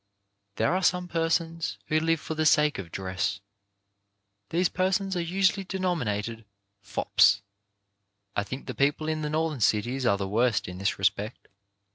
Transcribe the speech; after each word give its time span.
There 0.55 0.73
are 0.73 0.81
some 0.81 1.07
persons 1.07 1.77
who 1.85 1.99
live 1.99 2.19
for 2.19 2.33
the 2.33 2.47
sake 2.47 2.79
of 2.79 2.91
dress. 2.91 3.39
These 4.49 4.67
persons 4.67 5.15
are 5.15 5.21
usually 5.21 5.63
denominated 5.63 6.43
"fops." 6.81 7.43
I 8.35 8.43
think 8.43 8.65
the 8.65 8.73
people 8.73 9.07
in 9.07 9.21
the 9.21 9.29
Northern 9.29 9.61
cities 9.61 10.07
are 10.07 10.17
the 10.17 10.27
worst 10.27 10.67
in 10.67 10.79
this 10.79 10.97
respect. 10.97 11.49